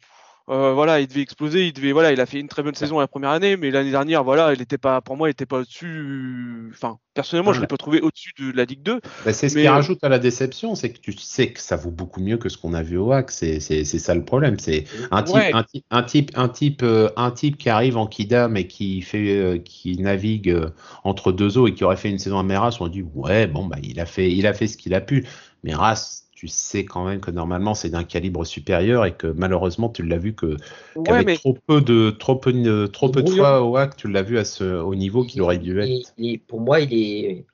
[0.48, 3.00] euh, voilà, il devait exploser, il devait, voilà, il a fait une très bonne saison
[3.00, 5.58] la première année, mais l'année dernière, voilà, il était pas, pour moi, il était pas
[5.58, 6.70] au-dessus.
[6.72, 9.02] Enfin, personnellement, je l'ai pas trouvé au-dessus de la Ligue 2.
[9.26, 11.90] Bah, c'est ce qui rajoute à la déception, c'est que tu sais que ça vaut
[11.90, 13.32] beaucoup mieux que ce qu'on a vu au HAC.
[13.32, 14.60] C'est, ça le problème.
[14.60, 18.06] C'est un type, un type, un type, un type, euh, un type qui arrive en
[18.06, 20.56] Kidam et qui fait, euh, qui navigue
[21.04, 23.66] entre deux eaux et qui aurait fait une saison à Meras, on dit ouais, bon
[23.66, 25.26] bah, il a fait, il a fait ce qu'il a pu.
[25.64, 30.04] Meras, tu sais quand même que normalement c'est d'un calibre supérieur et que malheureusement tu
[30.04, 30.58] l'as vu que
[31.04, 32.54] qu'avec trop peu de trop peu,
[32.92, 35.58] trop peu de fois au hack tu l'as vu à ce au niveau qu'il aurait
[35.58, 36.14] dû être.
[36.48, 37.46] pour moi il est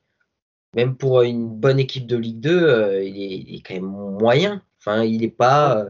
[0.76, 3.86] même pour une bonne équipe de Ligue 2 euh, il, est, il, est, quand même
[4.20, 4.62] moyen.
[4.80, 5.80] Enfin il est pas.
[5.80, 5.86] Euh,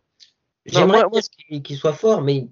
[0.66, 1.04] j'aimerais
[1.64, 2.48] qu'il soit fort mais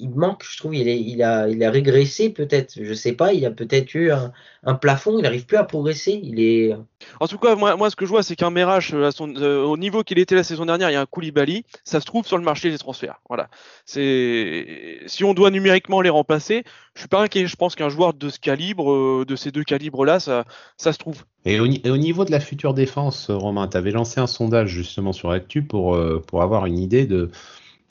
[0.00, 3.32] il manque, je trouve, il, est, il, a, il a régressé peut-être, je sais pas,
[3.34, 6.18] il a peut-être eu un, plafond, il n'arrive plus à progresser.
[6.22, 6.74] Il est...
[7.20, 9.76] En tout cas, moi, moi ce que je vois, c'est qu'un Merach, euh, euh, au
[9.76, 12.38] niveau qu'il était la saison dernière, il y a un Koulibaly, ça se trouve sur
[12.38, 13.20] le marché des transferts.
[13.28, 13.48] Voilà.
[13.84, 17.46] C'est Si on doit numériquement les remplacer, je suis pas inquiet.
[17.46, 20.44] Je pense qu'un joueur de ce calibre, euh, de ces deux calibres-là, ça,
[20.76, 21.24] ça se trouve.
[21.44, 25.30] Et au, niveau de la future défense, Romain, tu avais lancé un sondage justement sur
[25.30, 27.30] Actu pour, pour avoir une idée de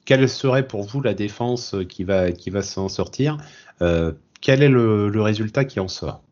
[0.10, 3.38] quelle serait pour vous la défense qui va, qui va s'en sortir
[3.84, 6.24] euh, Quel est le, résultat qui en sort?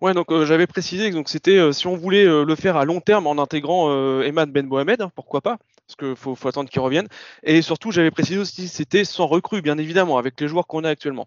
[0.00, 3.00] Ouais, donc euh, j'avais précisé que c'était euh, si on voulait le faire à long
[3.00, 3.90] terme en intégrant
[4.22, 5.58] Eman Ben Mohamed, hein, pourquoi pas?
[5.84, 7.08] Parce qu'il faut, faut, attendre qu'il revienne.
[7.42, 10.88] Et surtout, j'avais précisé aussi c'était sans recrue, bien évidemment, avec les joueurs qu'on a
[10.88, 11.26] actuellement.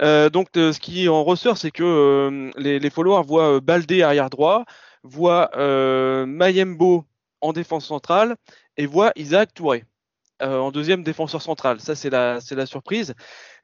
[0.00, 4.66] donc ce qui en ressort, c'est que les, les, followers voient Baldé arrière droit,
[5.02, 5.50] voient
[6.26, 7.06] Mayembo
[7.40, 8.36] en défense centrale
[8.76, 9.82] et voient Isaac Touré.
[10.42, 11.80] Euh, en deuxième défenseur central.
[11.80, 13.14] Ça, c'est la, c'est la surprise.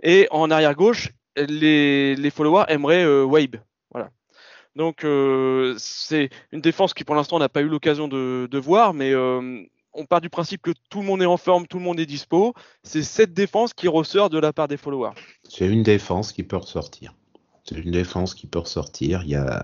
[0.03, 3.57] Et en arrière gauche, les, followers aimeraient euh, Wabe.
[3.91, 4.11] Voilà.
[4.77, 5.07] Donc
[5.79, 10.21] c'est une défense qui pour l'instant n'a pas eu l'occasion de, voir, mais on part
[10.21, 12.55] du principe que tout le monde est en forme, tout le monde est dispo.
[12.83, 15.15] C'est cette défense qui ressort de la part des followers.
[15.49, 17.15] C'est une défense qui peut ressortir.
[17.65, 19.23] C'est une défense qui peut ressortir.
[19.23, 19.63] Il y a,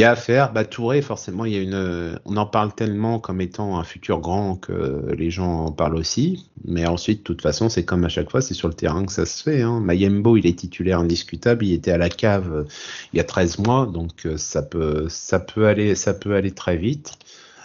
[0.00, 0.54] il y a à faire.
[0.54, 1.44] Bah, Touré, forcément.
[1.44, 6.48] On en parle tellement comme étant un futur grand que les gens en parlent aussi.
[6.64, 9.12] Mais ensuite, de toute façon, c'est comme à chaque fois, c'est sur le terrain que
[9.12, 9.60] ça se fait.
[9.60, 9.80] Hein.
[9.80, 11.66] Mayembo, il est titulaire indiscutable.
[11.66, 12.64] Il était à la cave euh,
[13.12, 16.52] il y a 13 mois, donc euh, ça peut, ça peut aller, ça peut aller
[16.52, 17.18] très vite.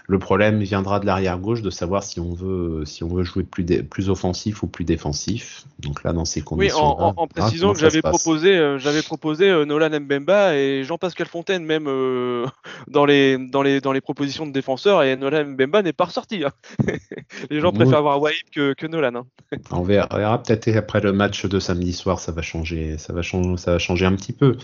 [0.07, 3.43] Le problème viendra de l'arrière gauche de savoir si on veut, si on veut jouer
[3.43, 5.65] plus, plus offensif ou plus défensif.
[5.79, 6.77] Donc là, dans ces conditions.
[6.77, 11.27] Oui, en, en, précisant que j'avais proposé, euh, j'avais proposé euh, Nolan Mbemba et Jean-Pascal
[11.27, 12.45] Fontaine même euh,
[12.87, 16.43] dans les dans les dans les propositions de défenseurs et Nolan Mbemba n'est pas ressorti.
[16.43, 16.51] Hein.
[17.49, 19.15] les gens préfèrent avoir White que, que Nolan.
[19.15, 19.25] Hein.
[19.71, 23.57] on verra, peut-être après le match de samedi soir, ça va changer, ça va changer,
[23.57, 24.57] ça va changer un petit peu.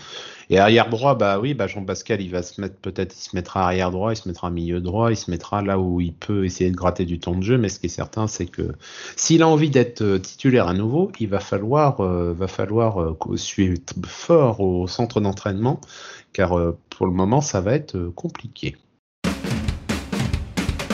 [0.50, 3.64] Et arrière droit, bah oui, bah Jean-Pascal, il va se mettre peut-être, il se mettra
[3.64, 5.30] arrière droit, il se mettra milieu droit, il se
[5.64, 7.58] là où il peut essayer de gratter du temps de jeu.
[7.58, 8.72] Mais ce qui est certain, c'est que
[9.16, 13.36] s'il a envie d'être euh, titulaire à nouveau, il va falloir, euh, va falloir euh,
[13.36, 15.80] suivre fort au centre d'entraînement,
[16.32, 16.56] car
[16.90, 18.76] pour le moment, ça va être compliqué.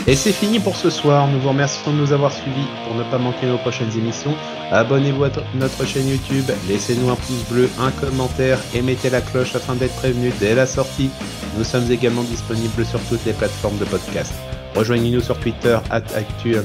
[0.09, 1.29] Et c'est fini pour ce soir.
[1.29, 2.67] Nous vous remercions de nous avoir suivis.
[2.87, 4.35] Pour ne pas manquer nos prochaines émissions,
[4.73, 9.55] abonnez-vous à notre chaîne YouTube, laissez-nous un pouce bleu, un commentaire et mettez la cloche
[9.55, 11.11] afin d'être prévenu dès la sortie.
[11.59, 14.33] Nous sommes également disponibles sur toutes les plateformes de podcast.
[14.75, 16.57] Rejoignez-nous sur Twitter actu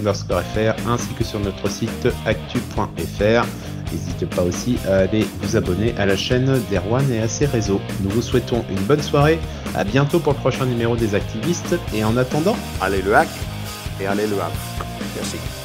[0.87, 3.45] ainsi que sur notre site actu.fr.
[3.93, 7.79] N'hésitez pas aussi à aller vous abonner à la chaîne d'Erwan et à ses réseaux.
[8.01, 9.39] Nous vous souhaitons une bonne soirée,
[9.75, 13.29] à bientôt pour le prochain numéro des activistes et en attendant, allez le hack
[14.01, 14.53] et allez le hack.
[15.15, 15.62] Merci.